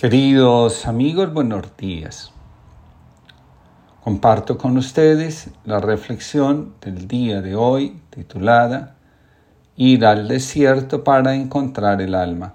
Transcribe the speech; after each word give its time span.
Queridos 0.00 0.86
amigos, 0.86 1.30
buenos 1.30 1.76
días. 1.76 2.32
Comparto 4.02 4.56
con 4.56 4.78
ustedes 4.78 5.50
la 5.66 5.78
reflexión 5.78 6.72
del 6.80 7.06
día 7.06 7.42
de 7.42 7.54
hoy 7.54 8.00
titulada 8.08 8.96
Ir 9.76 10.06
al 10.06 10.26
desierto 10.26 11.04
para 11.04 11.34
encontrar 11.34 12.00
el 12.00 12.14
alma. 12.14 12.54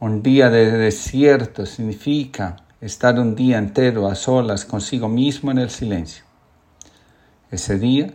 Un 0.00 0.22
día 0.22 0.48
de 0.48 0.70
desierto 0.70 1.66
significa 1.66 2.56
estar 2.80 3.20
un 3.20 3.34
día 3.34 3.58
entero 3.58 4.08
a 4.08 4.14
solas 4.14 4.64
consigo 4.64 5.10
mismo 5.10 5.50
en 5.50 5.58
el 5.58 5.68
silencio. 5.68 6.24
Ese 7.50 7.78
día 7.78 8.06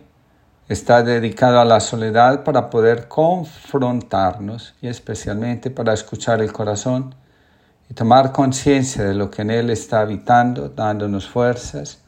está 0.68 1.04
dedicado 1.04 1.60
a 1.60 1.64
la 1.64 1.78
soledad 1.78 2.42
para 2.42 2.68
poder 2.68 3.06
confrontarnos 3.06 4.74
y 4.82 4.88
especialmente 4.88 5.70
para 5.70 5.92
escuchar 5.92 6.42
el 6.42 6.52
corazón 6.52 7.14
y 7.90 7.94
tomar 7.94 8.30
conciencia 8.30 9.02
de 9.02 9.14
lo 9.14 9.30
que 9.32 9.42
en 9.42 9.50
Él 9.50 9.68
está 9.68 10.00
habitando, 10.00 10.68
dándonos 10.68 11.28
fuerzas, 11.28 11.98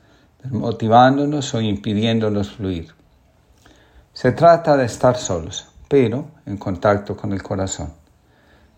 motivándonos 0.49 1.53
o 1.55 1.61
impidiéndonos 1.61 2.53
fluir. 2.53 2.95
Se 4.13 4.31
trata 4.31 4.77
de 4.77 4.85
estar 4.85 5.17
solos, 5.17 5.67
pero 5.89 6.29
en 6.47 6.57
contacto 6.57 7.17
con 7.17 7.33
el 7.33 7.43
corazón. 7.43 7.93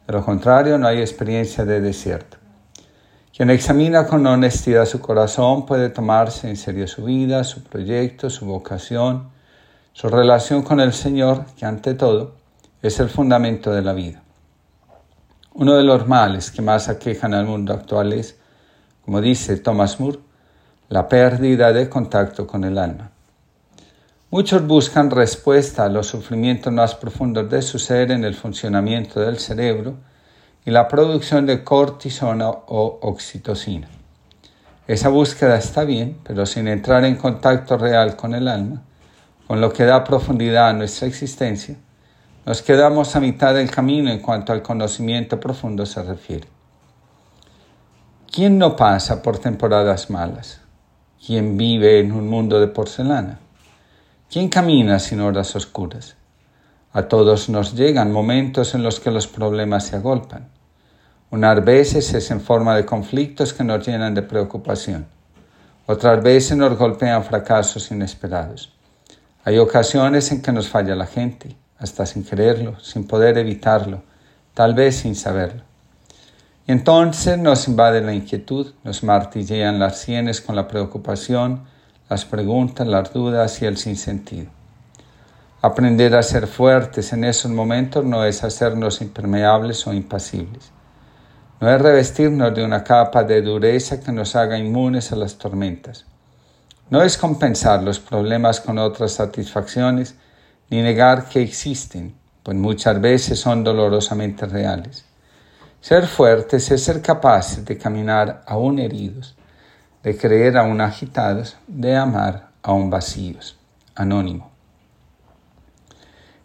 De 0.06 0.14
lo 0.14 0.24
contrario, 0.24 0.78
no 0.78 0.86
hay 0.86 1.00
experiencia 1.00 1.66
de 1.66 1.82
desierto. 1.82 2.38
Quien 3.36 3.50
examina 3.50 4.06
con 4.06 4.26
honestidad 4.26 4.86
su 4.86 5.00
corazón 5.00 5.66
puede 5.66 5.90
tomarse 5.90 6.48
en 6.48 6.56
serio 6.56 6.88
su 6.88 7.04
vida, 7.04 7.44
su 7.44 7.64
proyecto, 7.64 8.30
su 8.30 8.46
vocación, 8.46 9.28
su 9.92 10.08
relación 10.08 10.62
con 10.62 10.80
el 10.80 10.94
Señor, 10.94 11.44
que 11.58 11.66
ante 11.66 11.94
todo 11.94 12.36
es 12.80 12.98
el 12.98 13.10
fundamento 13.10 13.72
de 13.72 13.82
la 13.82 13.92
vida. 13.92 14.23
Uno 15.56 15.76
de 15.76 15.84
los 15.84 16.08
males 16.08 16.50
que 16.50 16.62
más 16.62 16.88
aquejan 16.88 17.32
al 17.32 17.46
mundo 17.46 17.72
actual 17.72 18.12
es, 18.12 18.36
como 19.04 19.20
dice 19.20 19.56
Thomas 19.56 20.00
Moore, 20.00 20.18
la 20.88 21.08
pérdida 21.08 21.72
de 21.72 21.88
contacto 21.88 22.44
con 22.44 22.64
el 22.64 22.76
alma. 22.76 23.12
Muchos 24.30 24.66
buscan 24.66 25.12
respuesta 25.12 25.84
a 25.84 25.88
los 25.88 26.08
sufrimientos 26.08 26.72
más 26.72 26.96
profundos 26.96 27.48
de 27.48 27.62
su 27.62 27.78
ser 27.78 28.10
en 28.10 28.24
el 28.24 28.34
funcionamiento 28.34 29.20
del 29.20 29.38
cerebro 29.38 29.94
y 30.66 30.72
la 30.72 30.88
producción 30.88 31.46
de 31.46 31.62
cortisona 31.62 32.48
o 32.50 32.98
oxitocina. 33.02 33.86
Esa 34.88 35.08
búsqueda 35.08 35.56
está 35.56 35.84
bien, 35.84 36.18
pero 36.24 36.46
sin 36.46 36.66
entrar 36.66 37.04
en 37.04 37.14
contacto 37.14 37.78
real 37.78 38.16
con 38.16 38.34
el 38.34 38.48
alma, 38.48 38.82
con 39.46 39.60
lo 39.60 39.72
que 39.72 39.84
da 39.84 40.02
profundidad 40.02 40.70
a 40.70 40.72
nuestra 40.72 41.06
existencia, 41.06 41.76
nos 42.46 42.60
quedamos 42.60 43.16
a 43.16 43.20
mitad 43.20 43.54
del 43.54 43.70
camino 43.70 44.10
en 44.10 44.18
cuanto 44.18 44.52
al 44.52 44.60
conocimiento 44.60 45.40
profundo 45.40 45.86
se 45.86 46.02
refiere. 46.02 46.46
¿Quién 48.30 48.58
no 48.58 48.76
pasa 48.76 49.22
por 49.22 49.38
temporadas 49.38 50.10
malas? 50.10 50.60
¿Quién 51.24 51.56
vive 51.56 52.00
en 52.00 52.12
un 52.12 52.28
mundo 52.28 52.60
de 52.60 52.66
porcelana? 52.66 53.38
¿Quién 54.30 54.50
camina 54.50 54.98
sin 54.98 55.20
horas 55.20 55.56
oscuras? 55.56 56.16
A 56.92 57.04
todos 57.04 57.48
nos 57.48 57.74
llegan 57.74 58.12
momentos 58.12 58.74
en 58.74 58.82
los 58.82 59.00
que 59.00 59.10
los 59.10 59.26
problemas 59.26 59.86
se 59.86 59.96
agolpan. 59.96 60.48
Unas 61.30 61.64
veces 61.64 62.12
es 62.12 62.30
en 62.30 62.42
forma 62.42 62.76
de 62.76 62.84
conflictos 62.84 63.54
que 63.54 63.64
nos 63.64 63.86
llenan 63.86 64.14
de 64.14 64.22
preocupación. 64.22 65.06
Otras 65.86 66.22
veces 66.22 66.58
nos 66.58 66.76
golpean 66.76 67.24
fracasos 67.24 67.90
inesperados. 67.90 68.72
Hay 69.44 69.58
ocasiones 69.58 70.30
en 70.30 70.42
que 70.42 70.52
nos 70.52 70.68
falla 70.68 70.94
la 70.94 71.06
gente 71.06 71.56
hasta 71.78 72.06
sin 72.06 72.24
quererlo, 72.24 72.78
sin 72.80 73.06
poder 73.06 73.38
evitarlo, 73.38 74.02
tal 74.54 74.74
vez 74.74 74.96
sin 74.96 75.14
saberlo. 75.14 75.62
Y 76.66 76.72
entonces 76.72 77.38
nos 77.38 77.68
invade 77.68 78.00
la 78.00 78.14
inquietud, 78.14 78.72
nos 78.84 79.02
martillean 79.02 79.78
las 79.78 79.98
sienes 79.98 80.40
con 80.40 80.56
la 80.56 80.66
preocupación, 80.66 81.64
las 82.08 82.24
preguntas, 82.24 82.86
las 82.86 83.12
dudas 83.12 83.60
y 83.60 83.66
el 83.66 83.76
sinsentido. 83.76 84.50
Aprender 85.60 86.14
a 86.14 86.22
ser 86.22 86.46
fuertes 86.46 87.12
en 87.12 87.24
esos 87.24 87.50
momentos 87.50 88.04
no 88.04 88.24
es 88.24 88.44
hacernos 88.44 89.00
impermeables 89.00 89.86
o 89.86 89.92
impasibles. 89.92 90.70
No 91.60 91.70
es 91.70 91.80
revestirnos 91.80 92.54
de 92.54 92.64
una 92.64 92.84
capa 92.84 93.24
de 93.24 93.40
dureza 93.40 94.00
que 94.00 94.12
nos 94.12 94.36
haga 94.36 94.58
inmunes 94.58 95.12
a 95.12 95.16
las 95.16 95.36
tormentas. 95.38 96.04
No 96.90 97.02
es 97.02 97.16
compensar 97.16 97.82
los 97.82 97.98
problemas 97.98 98.60
con 98.60 98.78
otras 98.78 99.12
satisfacciones 99.12 100.16
ni 100.70 100.82
negar 100.82 101.28
que 101.28 101.42
existen, 101.42 102.14
pues 102.42 102.56
muchas 102.56 103.00
veces 103.00 103.38
son 103.38 103.64
dolorosamente 103.64 104.46
reales. 104.46 105.04
Ser 105.80 106.06
fuertes 106.06 106.70
es 106.70 106.82
ser 106.82 107.02
capaces 107.02 107.64
de 107.64 107.76
caminar 107.76 108.42
aún 108.46 108.78
heridos, 108.78 109.36
de 110.02 110.16
creer 110.16 110.56
aún 110.56 110.80
agitados, 110.80 111.56
de 111.66 111.96
amar 111.96 112.48
aún 112.62 112.90
vacíos. 112.90 113.58
Anónimo. 113.94 114.50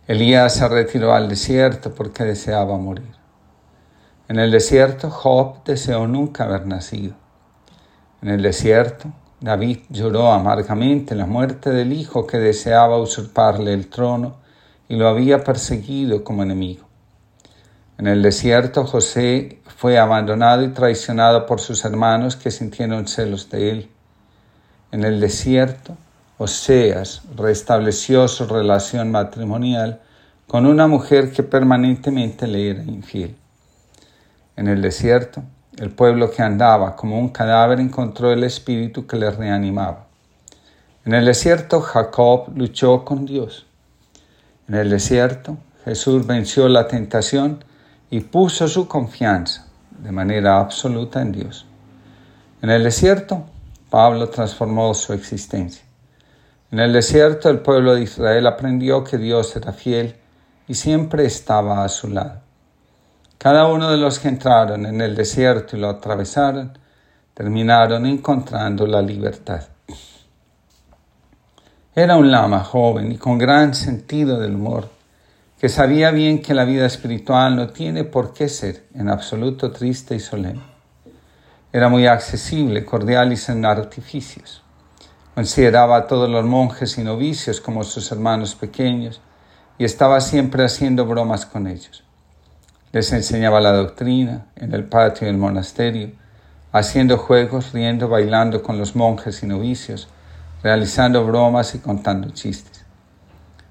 Elías 0.07 0.55
se 0.55 0.67
retiró 0.67 1.13
al 1.13 1.29
desierto 1.29 1.93
porque 1.93 2.23
deseaba 2.23 2.77
morir. 2.77 3.15
En 4.27 4.39
el 4.39 4.51
desierto 4.51 5.09
Job 5.09 5.63
deseó 5.63 6.07
nunca 6.07 6.43
haber 6.43 6.65
nacido. 6.65 7.15
En 8.21 8.29
el 8.29 8.41
desierto 8.41 9.11
David 9.41 9.79
lloró 9.89 10.31
amargamente 10.33 11.15
la 11.15 11.25
muerte 11.25 11.69
del 11.69 11.93
hijo 11.93 12.27
que 12.27 12.37
deseaba 12.37 12.97
usurparle 12.97 13.73
el 13.73 13.87
trono 13.87 14.35
y 14.89 14.97
lo 14.97 15.07
había 15.07 15.43
perseguido 15.43 16.23
como 16.25 16.43
enemigo. 16.43 16.85
En 17.97 18.07
el 18.07 18.21
desierto 18.21 18.85
José 18.85 19.61
fue 19.77 19.97
abandonado 19.97 20.63
y 20.63 20.69
traicionado 20.69 21.45
por 21.45 21.61
sus 21.61 21.85
hermanos 21.85 22.35
que 22.35 22.51
sintieron 22.51 23.07
celos 23.07 23.49
de 23.49 23.71
él. 23.71 23.89
En 24.91 25.03
el 25.05 25.21
desierto, 25.21 25.95
Oseas 26.37 27.21
restableció 27.35 28.27
su 28.27 28.45
relación 28.45 29.11
matrimonial 29.11 30.01
con 30.47 30.65
una 30.65 30.87
mujer 30.87 31.31
que 31.31 31.43
permanentemente 31.43 32.47
le 32.47 32.71
era 32.71 32.83
infiel. 32.83 33.35
En 34.55 34.67
el 34.67 34.81
desierto, 34.81 35.43
el 35.77 35.91
pueblo 35.91 36.31
que 36.31 36.41
andaba 36.41 36.95
como 36.95 37.19
un 37.19 37.29
cadáver 37.29 37.79
encontró 37.79 38.31
el 38.31 38.43
espíritu 38.43 39.05
que 39.05 39.17
le 39.17 39.31
reanimaba. 39.31 40.07
En 41.05 41.13
el 41.13 41.25
desierto 41.25 41.81
Jacob 41.81 42.49
luchó 42.55 43.05
con 43.05 43.25
Dios. 43.25 43.65
En 44.67 44.75
el 44.75 44.89
desierto 44.89 45.57
Jesús 45.85 46.27
venció 46.27 46.67
la 46.67 46.87
tentación 46.87 47.63
y 48.09 48.19
puso 48.21 48.67
su 48.67 48.87
confianza 48.87 49.67
de 49.97 50.11
manera 50.11 50.59
absoluta 50.59 51.21
en 51.21 51.31
Dios. 51.31 51.65
En 52.61 52.69
el 52.69 52.83
desierto 52.83 53.45
Pablo 53.89 54.29
transformó 54.29 54.93
su 54.93 55.13
existencia. 55.13 55.83
En 56.71 56.79
el 56.79 56.93
desierto 56.93 57.49
el 57.49 57.59
pueblo 57.59 57.95
de 57.95 58.03
Israel 58.03 58.45
aprendió 58.45 59.03
que 59.03 59.17
Dios 59.17 59.55
era 59.55 59.73
fiel 59.73 60.15
y 60.67 60.75
siempre 60.75 61.25
estaba 61.25 61.83
a 61.83 61.89
su 61.89 62.09
lado. 62.09 62.41
Cada 63.39 63.67
uno 63.67 63.89
de 63.89 63.95
los 63.95 64.19
que 64.19 64.27
entraron 64.27 64.85
en 64.85 64.99
el 64.99 65.15
desierto 65.15 65.77
y 65.77 65.79
lo 65.79 65.87
atravesaron, 65.87 66.77
terminaron 67.33 68.05
encontrando 68.05 68.85
la 68.85 69.01
libertad. 69.01 69.63
Era 71.95 72.17
un 72.17 72.29
lama 72.29 72.65
joven 72.65 73.13
y 73.13 73.17
con 73.17 73.37
gran 73.37 73.73
sentido 73.73 74.37
del 74.41 74.55
humor, 74.55 74.89
que 75.57 75.69
sabía 75.69 76.11
bien 76.11 76.41
que 76.41 76.53
la 76.53 76.65
vida 76.65 76.85
espiritual 76.85 77.55
no 77.55 77.69
tiene 77.69 78.03
por 78.03 78.33
qué 78.33 78.49
ser 78.49 78.83
en 78.93 79.07
absoluto 79.07 79.71
triste 79.71 80.15
y 80.15 80.19
solemne. 80.19 80.61
Era 81.71 81.87
muy 81.87 82.07
accesible, 82.07 82.83
cordial 82.83 83.31
y 83.31 83.37
sin 83.37 83.63
artificios. 83.63 84.63
Consideraba 85.33 85.95
a 85.95 86.07
todos 86.07 86.29
los 86.29 86.43
monjes 86.43 86.97
y 86.97 87.05
novicios 87.05 87.61
como 87.61 87.85
sus 87.85 88.11
hermanos 88.11 88.55
pequeños 88.55 89.21
y 89.77 89.85
estaba 89.85 90.19
siempre 90.19 90.65
haciendo 90.65 91.05
bromas 91.05 91.45
con 91.45 91.67
ellos. 91.67 92.03
Les 92.91 93.13
enseñaba 93.13 93.61
la 93.61 93.71
doctrina 93.71 94.47
en 94.55 94.73
el 94.73 94.83
patio 94.83 95.27
del 95.27 95.37
monasterio, 95.37 96.09
haciendo 96.71 97.19
juegos, 97.19 97.71
riendo, 97.71 98.09
bailando 98.09 98.63
con 98.63 98.79
los 98.79 98.95
monjes 98.95 99.43
y 99.43 99.45
novicios, 99.45 100.07
realizando 100.63 101.23
bromas 101.23 101.75
y 101.75 101.79
contando 101.79 102.31
chistes. 102.31 102.83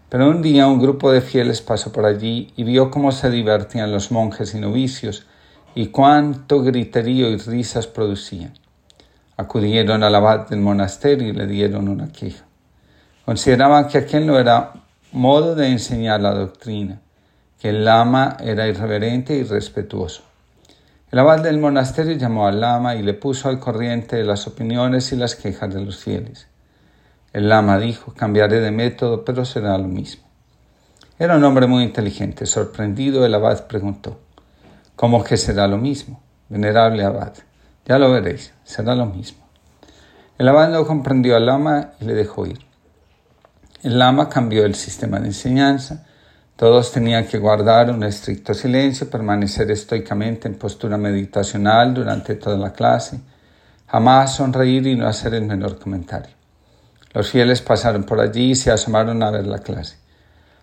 Pero 0.08 0.30
un 0.30 0.40
día 0.40 0.68
un 0.68 0.78
grupo 0.78 1.10
de 1.10 1.20
fieles 1.20 1.60
pasó 1.60 1.90
por 1.90 2.06
allí 2.06 2.52
y 2.54 2.62
vio 2.62 2.92
cómo 2.92 3.10
se 3.10 3.28
divertían 3.28 3.90
los 3.90 4.12
monjes 4.12 4.54
y 4.54 4.60
novicios 4.60 5.26
y 5.74 5.88
cuánto 5.88 6.62
griterío 6.62 7.28
y 7.28 7.38
risas 7.38 7.88
producían. 7.88 8.54
Acudieron 9.36 10.04
al 10.04 10.14
abad 10.14 10.48
del 10.48 10.60
monasterio 10.60 11.26
y 11.26 11.32
le 11.32 11.48
dieron 11.48 11.88
una 11.88 12.12
queja. 12.12 12.44
Consideraban 13.24 13.88
que 13.88 13.98
aquel 13.98 14.28
no 14.28 14.38
era 14.38 14.74
modo 15.10 15.56
de 15.56 15.66
enseñar 15.66 16.20
la 16.20 16.34
doctrina 16.34 17.00
que 17.60 17.70
el 17.70 17.84
lama 17.84 18.36
era 18.40 18.66
irreverente 18.66 19.34
y 19.34 19.42
respetuoso. 19.42 20.22
El 21.10 21.18
abad 21.18 21.42
del 21.42 21.58
monasterio 21.58 22.16
llamó 22.16 22.46
al 22.46 22.60
lama 22.60 22.94
y 22.94 23.02
le 23.02 23.14
puso 23.14 23.48
al 23.48 23.58
corriente 23.58 24.16
de 24.16 24.24
las 24.24 24.46
opiniones 24.46 25.10
y 25.12 25.16
las 25.16 25.34
quejas 25.34 25.72
de 25.72 25.80
los 25.80 25.96
fieles. 25.96 26.46
El 27.32 27.48
lama 27.48 27.78
dijo, 27.78 28.14
cambiaré 28.14 28.60
de 28.60 28.70
método, 28.70 29.24
pero 29.24 29.44
será 29.44 29.76
lo 29.78 29.88
mismo. 29.88 30.24
Era 31.18 31.36
un 31.36 31.44
hombre 31.44 31.66
muy 31.66 31.82
inteligente. 31.82 32.46
Sorprendido, 32.46 33.24
el 33.26 33.34
abad 33.34 33.66
preguntó, 33.66 34.20
¿cómo 34.96 35.24
que 35.24 35.36
será 35.36 35.66
lo 35.66 35.78
mismo? 35.78 36.22
venerable 36.48 37.04
abad. 37.04 37.32
Ya 37.86 37.98
lo 37.98 38.10
veréis, 38.10 38.52
será 38.64 38.94
lo 38.94 39.06
mismo. 39.06 39.46
El 40.38 40.48
abad 40.48 40.70
no 40.70 40.86
comprendió 40.86 41.36
al 41.36 41.46
lama 41.46 41.92
y 42.00 42.04
le 42.04 42.14
dejó 42.14 42.46
ir. 42.46 42.60
El 43.82 43.98
lama 43.98 44.28
cambió 44.28 44.64
el 44.64 44.74
sistema 44.74 45.20
de 45.20 45.28
enseñanza. 45.28 46.06
Todos 46.58 46.90
tenían 46.90 47.24
que 47.24 47.38
guardar 47.38 47.88
un 47.88 48.02
estricto 48.02 48.52
silencio, 48.52 49.08
permanecer 49.08 49.70
estoicamente 49.70 50.48
en 50.48 50.56
postura 50.56 50.96
meditacional 50.96 51.94
durante 51.94 52.34
toda 52.34 52.58
la 52.58 52.72
clase, 52.72 53.20
jamás 53.86 54.34
sonreír 54.34 54.84
y 54.88 54.96
no 54.96 55.06
hacer 55.06 55.34
el 55.34 55.44
menor 55.44 55.78
comentario. 55.78 56.34
Los 57.12 57.30
fieles 57.30 57.62
pasaron 57.62 58.02
por 58.02 58.18
allí 58.18 58.50
y 58.50 58.54
se 58.56 58.72
asomaron 58.72 59.22
a 59.22 59.30
ver 59.30 59.46
la 59.46 59.60
clase. 59.60 59.98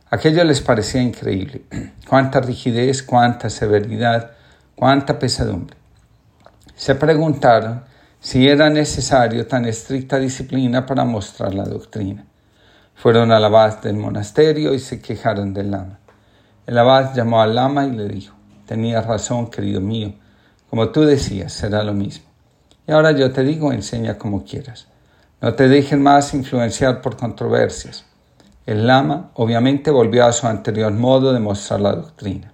Aquello 0.10 0.44
les 0.44 0.60
parecía 0.60 1.02
increíble. 1.02 1.62
Cuánta 2.10 2.42
rigidez, 2.42 3.02
cuánta 3.02 3.50
severidad, 3.50 4.32
cuánta 4.76 5.18
pesadumbre. 5.18 5.78
Se 6.76 6.96
preguntaron 6.96 7.86
si 8.20 8.50
era 8.50 8.70
necesario 8.70 9.48
tan 9.48 9.64
estricta 9.64 10.20
disciplina 10.20 10.86
para 10.86 11.06
mostrar 11.06 11.54
la 11.54 11.64
doctrina. 11.64 12.26
Fueron 12.96 13.32
al 13.32 13.46
abad 13.46 13.82
del 13.82 13.98
monasterio 13.98 14.74
y 14.74 14.80
se 14.80 15.02
quejaron 15.02 15.54
del 15.54 15.72
lama. 15.72 16.00
El 16.66 16.78
abad 16.78 17.14
llamó 17.14 17.42
al 17.42 17.54
lama 17.56 17.86
y 17.86 17.92
le 17.92 18.08
dijo, 18.08 18.36
tenías 18.66 19.06
razón, 19.06 19.52
querido 19.52 19.82
mío, 19.82 20.14
como 20.70 20.90
tú 20.90 21.02
decías, 21.04 21.54
será 21.54 21.84
lo 21.84 21.94
mismo. 21.94 22.26
Y 22.88 22.92
ahora 22.92 23.12
yo 23.12 23.32
te 23.32 23.44
digo, 23.44 23.72
enseña 23.72 24.18
como 24.18 24.44
quieras. 24.44 24.88
No 25.42 25.54
te 25.54 25.68
dejen 25.68 26.02
más 26.02 26.34
influenciar 26.34 27.02
por 27.02 27.18
controversias. 27.18 28.06
El 28.66 28.88
lama 28.88 29.32
obviamente 29.36 29.92
volvió 29.92 30.26
a 30.26 30.32
su 30.32 30.48
anterior 30.48 30.92
modo 30.92 31.34
de 31.34 31.40
mostrar 31.40 31.82
la 31.82 31.94
doctrina. 31.94 32.52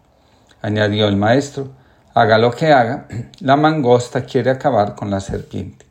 Añadió 0.61 1.07
el 1.07 1.15
maestro, 1.15 1.69
haga 2.13 2.37
lo 2.37 2.51
que 2.51 2.73
haga, 2.73 3.07
la 3.39 3.55
mangosta 3.55 4.25
quiere 4.25 4.51
acabar 4.51 4.95
con 4.95 5.09
la 5.09 5.19
serpiente. 5.19 5.85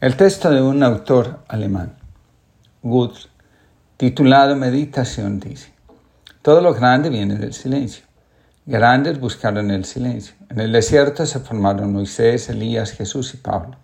El 0.00 0.16
texto 0.16 0.50
de 0.50 0.62
un 0.62 0.82
autor 0.82 1.40
alemán. 1.48 1.97
Titulado 3.98 4.56
Meditación, 4.56 5.40
dice, 5.40 5.72
todo 6.40 6.62
lo 6.62 6.72
grande 6.72 7.10
viene 7.10 7.34
del 7.34 7.52
silencio. 7.52 8.04
Grandes 8.64 9.20
buscaron 9.20 9.70
el 9.70 9.84
silencio. 9.84 10.34
En 10.48 10.60
el 10.60 10.72
desierto 10.72 11.26
se 11.26 11.40
formaron 11.40 11.92
Moisés, 11.92 12.48
Elías, 12.48 12.92
Jesús 12.92 13.34
y 13.34 13.36
Pablo. 13.36 13.76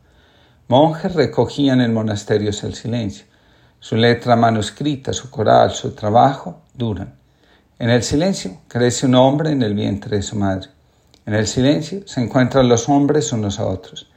Monjes 0.69 1.15
recogían 1.15 1.83
en 1.83 1.93
monasterios 1.93 2.65
el 2.65 2.75
silencio. 2.75 3.27
Su 3.79 3.97
letra 3.97 4.37
manuscrita, 4.37 5.13
su 5.13 5.29
coral, 5.29 5.73
su 5.73 5.91
trabajo 5.91 6.63
duran. 6.73 7.15
En 7.79 7.91
el 7.91 8.03
silencio 8.03 8.63
crece 8.69 9.05
un 9.05 9.17
hombre 9.17 9.51
en 9.51 9.63
el 9.63 9.75
vientre 9.75 10.17
de 10.17 10.23
su 10.23 10.37
madre. 10.37 10.69
En 11.27 11.35
el 11.35 11.47
silencio 11.47 12.07
se 12.07 12.23
encuentran 12.23 12.69
los 12.69 12.89
hombres 12.89 13.33
unos 13.33 13.59
a 13.59 13.67
otros. 13.67 14.09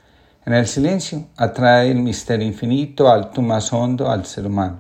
En 0.47 0.53
el 0.53 0.65
silencio 0.65 1.25
atrae 1.35 1.91
el 1.91 1.97
misterio 1.97 2.47
infinito 2.47 3.11
al 3.11 3.31
más 3.41 3.73
hondo 3.73 4.09
al 4.09 4.25
ser 4.25 4.45
humano. 4.45 4.79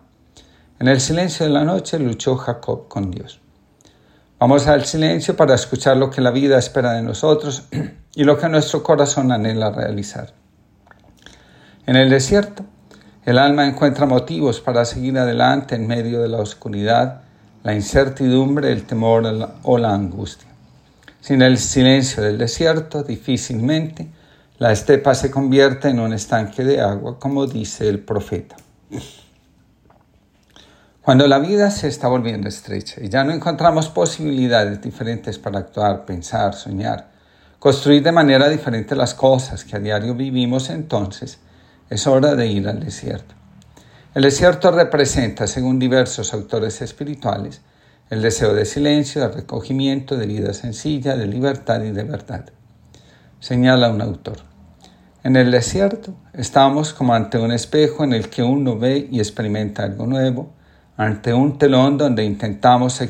En 0.79 0.87
el 0.87 1.01
silencio 1.01 1.45
de 1.45 1.51
la 1.51 1.65
noche 1.65 1.99
luchó 1.99 2.37
Jacob 2.37 2.87
con 2.87 3.11
Dios. 3.11 3.41
Vamos 4.39 4.65
al 4.67 4.85
silencio 4.85 5.35
para 5.35 5.55
escuchar 5.55 5.97
lo 5.97 6.09
que 6.09 6.21
la 6.21 6.31
vida 6.31 6.57
espera 6.57 6.93
de 6.93 7.01
nosotros 7.01 7.63
y 8.15 8.23
lo 8.23 8.37
que 8.37 8.47
nuestro 8.47 8.81
corazón 8.81 9.29
anhela 9.33 9.69
realizar. 9.71 10.31
En 11.85 11.97
el 11.97 12.09
desierto, 12.09 12.63
el 13.25 13.37
alma 13.37 13.67
encuentra 13.67 14.05
motivos 14.05 14.61
para 14.61 14.85
seguir 14.85 15.19
adelante 15.19 15.75
en 15.75 15.85
medio 15.85 16.21
de 16.21 16.29
la 16.29 16.37
oscuridad, 16.37 17.23
la 17.63 17.73
incertidumbre, 17.73 18.71
el 18.71 18.85
temor 18.85 19.25
o 19.63 19.77
la 19.77 19.93
angustia. 19.93 20.47
Sin 21.19 21.41
el 21.41 21.57
silencio 21.57 22.23
del 22.23 22.37
desierto, 22.37 23.03
difícilmente 23.03 24.07
la 24.59 24.71
estepa 24.71 25.13
se 25.13 25.29
convierte 25.29 25.89
en 25.89 25.99
un 25.99 26.13
estanque 26.13 26.63
de 26.63 26.81
agua, 26.81 27.19
como 27.19 27.45
dice 27.45 27.87
el 27.87 27.99
profeta. 27.99 28.55
Cuando 31.03 31.27
la 31.27 31.37
vida 31.37 31.69
se 31.69 31.87
está 31.87 32.07
volviendo 32.07 32.49
estrecha 32.49 33.01
y 33.01 33.07
ya 33.07 33.23
no 33.23 33.33
encontramos 33.33 33.87
posibilidades 33.89 34.81
diferentes 34.81 35.37
para 35.37 35.59
actuar, 35.59 36.05
pensar, 36.05 36.55
soñar, 36.55 37.11
construir 37.59 38.01
de 38.01 38.11
manera 38.11 38.49
diferente 38.49 38.95
las 38.95 39.13
cosas 39.13 39.63
que 39.63 39.75
a 39.75 39.79
diario 39.79 40.15
vivimos, 40.15 40.71
entonces 40.71 41.37
es 41.91 42.07
hora 42.07 42.33
de 42.33 42.47
ir 42.47 42.67
al 42.67 42.79
desierto. 42.79 43.35
El 44.15 44.23
desierto 44.23 44.71
representa, 44.71 45.45
según 45.45 45.77
diversos 45.77 46.33
autores 46.33 46.81
espirituales, 46.81 47.61
el 48.09 48.23
deseo 48.23 48.55
de 48.55 48.65
silencio, 48.65 49.21
de 49.21 49.27
recogimiento, 49.27 50.17
de 50.17 50.25
vida 50.25 50.53
sencilla, 50.53 51.15
de 51.15 51.27
libertad 51.27 51.83
y 51.83 51.91
de 51.91 52.03
verdad 52.03 52.56
señala 53.39 53.89
un 53.89 54.01
autor. 54.01 54.37
En 55.23 55.35
el 55.35 55.51
desierto 55.51 56.13
estamos 56.33 56.93
como 56.93 57.13
ante 57.13 57.37
un 57.37 57.51
espejo 57.51 58.03
en 58.03 58.13
el 58.13 58.29
que 58.29 58.43
uno 58.43 58.77
ve 58.77 59.07
y 59.11 59.19
experimenta 59.19 59.83
algo 59.83 60.05
nuevo, 60.05 60.53
ante 60.95 61.33
un 61.33 61.57
telón 61.57 61.97
donde 61.97 62.23
intentamos 62.23 63.01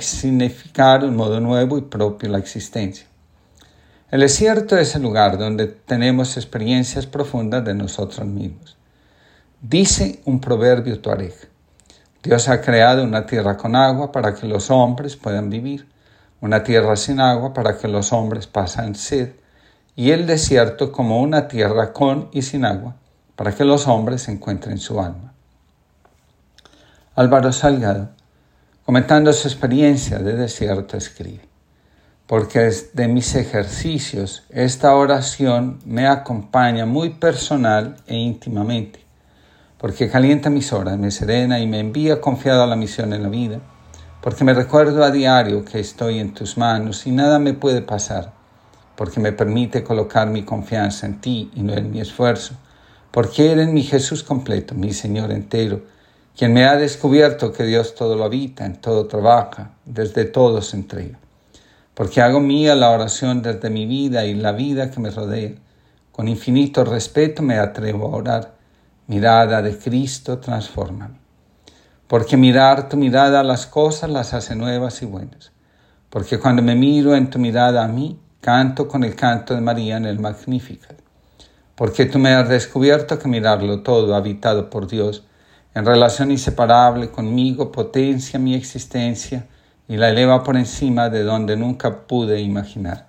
significar 0.00 1.04
un 1.04 1.16
modo 1.16 1.40
nuevo 1.40 1.78
y 1.78 1.82
propio 1.82 2.28
la 2.28 2.38
existencia. 2.38 3.06
El 4.10 4.20
desierto 4.20 4.76
es 4.76 4.94
el 4.94 5.02
lugar 5.02 5.38
donde 5.38 5.66
tenemos 5.66 6.36
experiencias 6.36 7.06
profundas 7.06 7.64
de 7.64 7.74
nosotros 7.74 8.26
mismos. 8.26 8.76
Dice 9.60 10.20
un 10.26 10.40
proverbio 10.40 11.00
tuareg, 11.00 11.34
Dios 12.22 12.48
ha 12.48 12.60
creado 12.60 13.02
una 13.02 13.26
tierra 13.26 13.56
con 13.56 13.74
agua 13.74 14.12
para 14.12 14.34
que 14.34 14.46
los 14.46 14.70
hombres 14.70 15.16
puedan 15.16 15.50
vivir, 15.50 15.88
una 16.40 16.62
tierra 16.62 16.96
sin 16.96 17.20
agua 17.20 17.54
para 17.54 17.78
que 17.78 17.88
los 17.88 18.12
hombres 18.12 18.46
pasen 18.46 18.94
sed, 18.94 19.30
y 19.96 20.10
el 20.10 20.26
desierto 20.26 20.90
como 20.90 21.20
una 21.20 21.46
tierra 21.46 21.92
con 21.92 22.28
y 22.32 22.42
sin 22.42 22.64
agua, 22.64 22.96
para 23.36 23.54
que 23.54 23.64
los 23.64 23.86
hombres 23.86 24.28
encuentren 24.28 24.78
su 24.78 25.00
alma. 25.00 25.32
Álvaro 27.14 27.52
Salgado, 27.52 28.10
comentando 28.84 29.32
su 29.32 29.46
experiencia 29.46 30.18
de 30.18 30.34
desierto, 30.34 30.96
escribe, 30.96 31.48
porque 32.26 32.72
de 32.92 33.08
mis 33.08 33.36
ejercicios 33.36 34.42
esta 34.50 34.96
oración 34.96 35.78
me 35.84 36.08
acompaña 36.08 36.86
muy 36.86 37.10
personal 37.10 37.96
e 38.08 38.16
íntimamente, 38.16 39.04
porque 39.78 40.10
calienta 40.10 40.50
mis 40.50 40.72
horas, 40.72 40.98
me 40.98 41.12
serena 41.12 41.60
y 41.60 41.68
me 41.68 41.78
envía 41.78 42.20
confiado 42.20 42.64
a 42.64 42.66
la 42.66 42.76
misión 42.76 43.12
en 43.12 43.22
la 43.22 43.28
vida, 43.28 43.60
porque 44.20 44.42
me 44.42 44.54
recuerdo 44.54 45.04
a 45.04 45.10
diario 45.10 45.64
que 45.64 45.78
estoy 45.78 46.18
en 46.18 46.34
tus 46.34 46.56
manos 46.56 47.06
y 47.06 47.12
nada 47.12 47.38
me 47.38 47.52
puede 47.52 47.82
pasar 47.82 48.32
porque 48.96 49.20
me 49.20 49.32
permite 49.32 49.82
colocar 49.82 50.28
mi 50.28 50.44
confianza 50.44 51.06
en 51.06 51.20
ti 51.20 51.50
y 51.54 51.62
no 51.62 51.74
en 51.74 51.90
mi 51.90 52.00
esfuerzo, 52.00 52.54
porque 53.10 53.52
eres 53.52 53.68
mi 53.68 53.82
Jesús 53.82 54.22
completo, 54.22 54.74
mi 54.74 54.92
Señor 54.92 55.30
entero, 55.32 55.82
quien 56.36 56.52
me 56.52 56.64
ha 56.64 56.76
descubierto 56.76 57.52
que 57.52 57.64
Dios 57.64 57.94
todo 57.94 58.16
lo 58.16 58.24
habita, 58.24 58.66
en 58.66 58.76
todo 58.80 59.06
trabaja, 59.06 59.70
desde 59.84 60.24
todo 60.24 60.62
se 60.62 60.76
entrega. 60.76 61.18
Porque 61.94 62.20
hago 62.20 62.40
mía 62.40 62.74
la 62.74 62.90
oración 62.90 63.40
desde 63.40 63.70
mi 63.70 63.86
vida 63.86 64.24
y 64.24 64.34
la 64.34 64.50
vida 64.50 64.90
que 64.90 64.98
me 64.98 65.10
rodea. 65.10 65.52
Con 66.10 66.26
infinito 66.26 66.84
respeto 66.84 67.40
me 67.42 67.58
atrevo 67.58 68.06
a 68.06 68.16
orar. 68.16 68.54
Mirada 69.06 69.62
de 69.62 69.78
Cristo, 69.78 70.38
transfórmame. 70.38 71.18
Porque 72.08 72.36
mirar 72.36 72.88
tu 72.88 72.96
mirada 72.96 73.40
a 73.40 73.44
las 73.44 73.66
cosas 73.66 74.10
las 74.10 74.34
hace 74.34 74.56
nuevas 74.56 75.02
y 75.02 75.06
buenas. 75.06 75.52
Porque 76.10 76.38
cuando 76.40 76.62
me 76.62 76.74
miro 76.74 77.14
en 77.14 77.30
tu 77.30 77.38
mirada 77.38 77.84
a 77.84 77.88
mí, 77.88 78.18
canto 78.44 78.86
con 78.86 79.04
el 79.04 79.14
canto 79.14 79.54
de 79.54 79.62
María 79.62 79.96
en 79.96 80.04
el 80.04 80.20
Magnificat. 80.20 80.98
Porque 81.74 82.04
tú 82.04 82.18
me 82.18 82.34
has 82.34 82.46
descubierto 82.46 83.18
que 83.18 83.26
mirarlo 83.26 83.82
todo, 83.82 84.14
habitado 84.14 84.68
por 84.68 84.86
Dios, 84.86 85.24
en 85.74 85.86
relación 85.86 86.30
inseparable 86.30 87.10
conmigo, 87.10 87.72
potencia 87.72 88.38
mi 88.38 88.54
existencia 88.54 89.46
y 89.88 89.96
la 89.96 90.10
eleva 90.10 90.44
por 90.44 90.58
encima 90.58 91.08
de 91.08 91.22
donde 91.22 91.56
nunca 91.56 92.06
pude 92.06 92.42
imaginar. 92.42 93.08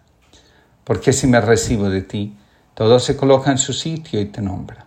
Porque 0.86 1.12
si 1.12 1.28
me 1.28 1.42
recibo 1.42 1.90
de 1.90 2.04
ti, 2.04 2.38
todo 2.74 2.98
se 3.00 3.18
coloca 3.18 3.52
en 3.52 3.58
su 3.58 3.74
sitio 3.74 4.22
y 4.22 4.28
te 4.28 4.42
nombra. 4.42 4.86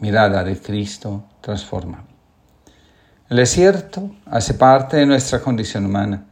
Mirada 0.00 0.42
de 0.42 0.58
Cristo, 0.58 1.22
transforma. 1.40 2.04
El 3.30 3.36
desierto 3.36 4.10
hace 4.26 4.54
parte 4.54 4.96
de 4.96 5.06
nuestra 5.06 5.38
condición 5.38 5.86
humana. 5.86 6.24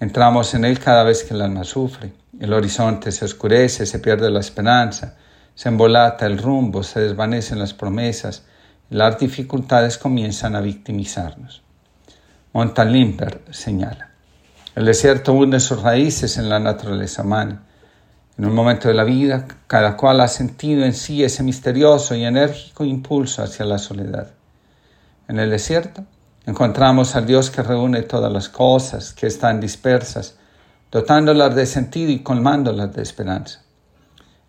Entramos 0.00 0.54
en 0.54 0.64
él 0.64 0.78
cada 0.78 1.04
vez 1.04 1.24
que 1.24 1.34
el 1.34 1.42
alma 1.42 1.62
sufre. 1.62 2.21
El 2.42 2.52
horizonte 2.54 3.12
se 3.12 3.24
oscurece, 3.24 3.86
se 3.86 4.00
pierde 4.00 4.28
la 4.28 4.40
esperanza, 4.40 5.14
se 5.54 5.68
embolata 5.68 6.26
el 6.26 6.38
rumbo, 6.38 6.82
se 6.82 6.98
desvanecen 6.98 7.60
las 7.60 7.72
promesas, 7.72 8.42
las 8.90 9.16
dificultades 9.16 9.96
comienzan 9.96 10.56
a 10.56 10.60
victimizarnos. 10.60 11.62
Montalímper 12.52 13.42
señala, 13.52 14.10
el 14.74 14.86
desierto 14.86 15.34
hunde 15.34 15.60
sus 15.60 15.82
raíces 15.82 16.36
en 16.36 16.48
la 16.48 16.58
naturaleza 16.58 17.22
humana. 17.22 17.62
En 18.36 18.46
un 18.46 18.56
momento 18.56 18.88
de 18.88 18.94
la 18.94 19.04
vida, 19.04 19.46
cada 19.68 19.96
cual 19.96 20.20
ha 20.20 20.26
sentido 20.26 20.84
en 20.84 20.94
sí 20.94 21.22
ese 21.22 21.44
misterioso 21.44 22.16
y 22.16 22.24
enérgico 22.24 22.84
impulso 22.84 23.44
hacia 23.44 23.64
la 23.64 23.78
soledad. 23.78 24.32
En 25.28 25.38
el 25.38 25.48
desierto 25.48 26.04
encontramos 26.44 27.14
al 27.14 27.24
Dios 27.24 27.52
que 27.52 27.62
reúne 27.62 28.02
todas 28.02 28.32
las 28.32 28.48
cosas 28.48 29.12
que 29.12 29.28
están 29.28 29.60
dispersas 29.60 30.38
dotándolas 30.92 31.54
de 31.54 31.64
sentido 31.64 32.12
y 32.12 32.18
colmándolas 32.18 32.94
de 32.94 33.02
esperanza. 33.02 33.62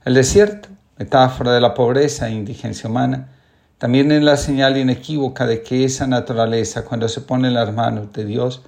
El 0.04 0.14
desierto, 0.14 0.68
metáfora 0.98 1.54
de 1.54 1.62
la 1.62 1.74
pobreza 1.74 2.28
e 2.28 2.34
indigencia 2.34 2.90
humana, 2.90 3.30
también 3.78 4.12
es 4.12 4.22
la 4.22 4.36
señal 4.36 4.78
inequívoca 4.78 5.48
de 5.48 5.64
que 5.64 5.86
esa 5.86 6.06
naturaleza, 6.06 6.84
cuando 6.84 7.08
se 7.08 7.22
pone 7.22 7.48
en 7.48 7.54
las 7.54 7.74
manos 7.74 8.12
de 8.12 8.26
Dios, 8.26 8.62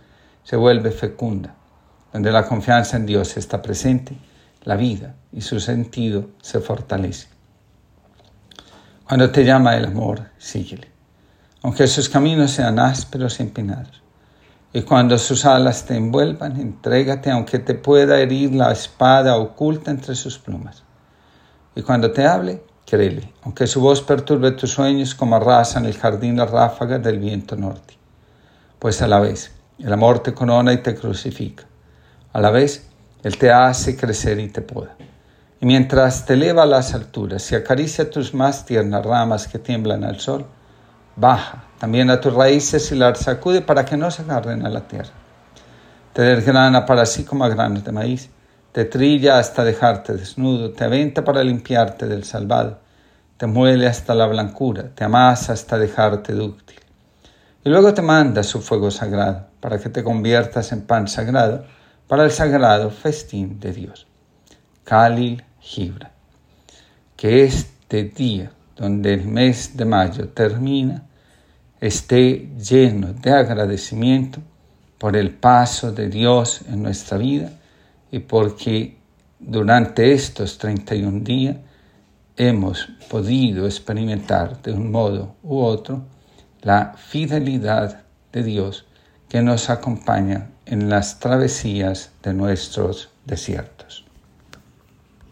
se 0.44 0.56
vuelve 0.56 0.92
fecunda, 0.92 1.54
donde 2.14 2.32
la 2.32 2.48
confianza 2.48 2.96
en 2.96 3.06
Dios 3.06 3.36
está 3.36 3.62
presente, 3.62 4.16
la 4.64 4.78
vida 4.78 5.16
y 5.34 5.42
su 5.42 5.60
sentido 5.60 6.30
se 6.42 6.62
fortalece. 6.62 7.28
Cuando 9.04 9.30
te 9.30 9.44
llama 9.44 9.76
el 9.76 9.86
amor, 9.86 10.30
síguele, 10.38 10.88
aunque 11.62 11.88
sus 11.88 12.08
caminos 12.08 12.52
sean 12.52 12.80
ásperos 12.80 13.40
y 13.40 13.44
empinados. 13.44 14.05
Y 14.76 14.82
cuando 14.82 15.18
sus 15.18 15.46
alas 15.46 15.86
te 15.86 15.96
envuelvan, 15.96 16.60
entrégate 16.60 17.32
aunque 17.32 17.60
te 17.60 17.76
pueda 17.76 18.20
herir 18.20 18.54
la 18.54 18.74
espada 18.74 19.38
oculta 19.38 19.90
entre 19.90 20.16
sus 20.16 20.38
plumas. 20.38 20.84
Y 21.78 21.82
cuando 21.82 22.12
te 22.12 22.26
hable, 22.26 22.62
créele, 22.86 23.32
aunque 23.44 23.68
su 23.68 23.80
voz 23.80 24.02
perturbe 24.02 24.52
tus 24.52 24.72
sueños 24.72 25.16
como 25.16 25.38
arrasan 25.38 25.86
el 25.86 25.98
jardín 25.98 26.36
las 26.36 26.52
ráfagas 26.52 27.02
del 27.02 27.20
viento 27.20 27.56
norte. 27.56 27.98
Pues 28.78 29.02
a 29.02 29.08
la 29.08 29.22
vez, 29.22 29.54
el 29.80 29.94
amor 29.94 30.20
te 30.20 30.34
corona 30.34 30.74
y 30.74 30.80
te 30.80 30.94
crucifica. 30.94 31.64
A 32.34 32.42
la 32.42 32.52
vez, 32.52 32.86
Él 33.24 33.38
te 33.38 33.54
hace 33.54 33.96
crecer 33.96 34.42
y 34.42 34.50
te 34.50 34.62
poda. 34.62 34.98
Y 35.62 35.66
mientras 35.66 36.26
te 36.26 36.34
eleva 36.34 36.64
a 36.64 36.66
las 36.66 36.94
alturas 36.94 37.50
y 37.50 37.56
acaricia 37.56 38.10
tus 38.10 38.34
más 38.34 38.66
tiernas 38.66 39.06
ramas 39.06 39.48
que 39.48 39.58
tiemblan 39.58 40.04
al 40.04 40.20
sol, 40.20 40.46
baja 41.16 41.64
también 41.80 42.10
a 42.10 42.20
tus 42.20 42.34
raíces 42.34 42.92
y 42.92 42.96
las 42.96 43.20
sacude 43.20 43.62
para 43.62 43.86
que 43.86 43.98
no 43.98 44.10
se 44.12 44.24
agarren 44.24 44.66
a 44.66 44.70
la 44.70 44.82
tierra. 44.88 45.12
Te 46.14 46.22
desgrana 46.22 46.86
para 46.86 47.06
sí 47.06 47.24
como 47.24 47.44
a 47.44 47.50
granos 47.50 47.84
de 47.84 47.92
maíz, 47.92 48.30
te 48.72 48.86
trilla 48.86 49.38
hasta 49.38 49.64
dejarte 49.64 50.14
desnudo, 50.14 50.72
te 50.72 50.84
aventa 50.84 51.24
para 51.24 51.44
limpiarte 51.44 52.08
del 52.08 52.24
salvado, 52.24 52.80
te 53.38 53.48
muele 53.48 53.88
hasta 53.88 54.16
la 54.16 54.28
blancura, 54.28 54.90
te 54.96 55.04
amasa 55.04 55.54
hasta 55.54 55.78
dejarte 55.78 56.34
dúctil. 56.34 56.80
Y 57.64 57.70
luego 57.70 57.94
te 57.94 58.02
manda 58.02 58.44
su 58.44 58.62
fuego 58.62 58.92
sagrado 58.92 59.48
para 59.60 59.80
que 59.80 59.90
te 59.90 60.04
conviertas 60.04 60.72
en 60.72 60.82
pan 60.82 61.08
sagrado 61.08 61.66
para 62.08 62.24
el 62.24 62.32
sagrado 62.32 62.92
festín 62.92 63.60
de 63.60 63.74
Dios. 63.74 64.08
Khalil 64.84 65.44
Gibra. 65.60 66.12
Que 67.18 67.44
este 67.44 68.04
día, 68.04 68.52
donde 68.76 69.14
el 69.14 69.26
mes 69.26 69.76
de 69.78 69.86
mayo 69.86 70.30
termina, 70.30 71.04
esté 71.80 72.50
lleno 72.58 73.14
de 73.14 73.32
agradecimiento 73.32 74.40
por 74.98 75.16
el 75.16 75.32
paso 75.32 75.92
de 75.92 76.10
Dios 76.10 76.62
en 76.70 76.84
nuestra 76.84 77.18
vida 77.18 77.52
y 78.12 78.20
porque 78.20 78.98
durante 79.40 80.14
estos 80.14 80.58
31 80.58 81.20
días 81.20 81.58
hemos 82.38 82.88
podido 83.10 83.66
experimentar 83.66 84.62
de 84.62 84.74
un 84.74 84.92
modo 84.92 85.36
u 85.44 85.60
otro 85.60 86.04
la 86.62 86.96
fidelidad 86.98 88.04
de 88.32 88.44
Dios 88.44 88.86
que 89.30 89.42
nos 89.42 89.70
acompaña 89.70 90.50
en 90.66 90.90
las 90.90 91.20
travesías 91.20 92.12
de 92.24 92.34
nuestros 92.34 93.10
desiertos. 93.26 94.05